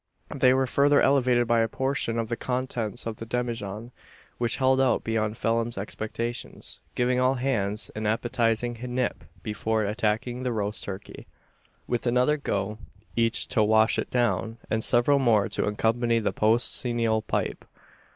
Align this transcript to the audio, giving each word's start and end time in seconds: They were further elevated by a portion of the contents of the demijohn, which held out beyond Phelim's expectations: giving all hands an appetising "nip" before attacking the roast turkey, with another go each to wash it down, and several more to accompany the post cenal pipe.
They 0.33 0.51
were 0.51 0.65
further 0.65 0.99
elevated 0.99 1.45
by 1.45 1.59
a 1.59 1.67
portion 1.67 2.17
of 2.17 2.27
the 2.29 2.35
contents 2.35 3.05
of 3.05 3.17
the 3.17 3.25
demijohn, 3.27 3.91
which 4.39 4.55
held 4.55 4.81
out 4.81 5.03
beyond 5.03 5.37
Phelim's 5.37 5.77
expectations: 5.77 6.81
giving 6.95 7.19
all 7.19 7.35
hands 7.35 7.91
an 7.95 8.07
appetising 8.07 8.79
"nip" 8.81 9.23
before 9.43 9.85
attacking 9.85 10.41
the 10.41 10.51
roast 10.51 10.85
turkey, 10.85 11.27
with 11.87 12.07
another 12.07 12.35
go 12.37 12.79
each 13.15 13.45
to 13.49 13.61
wash 13.63 13.99
it 13.99 14.09
down, 14.09 14.57
and 14.71 14.83
several 14.83 15.19
more 15.19 15.47
to 15.49 15.65
accompany 15.67 16.17
the 16.17 16.33
post 16.33 16.71
cenal 16.81 17.21
pipe. 17.21 17.63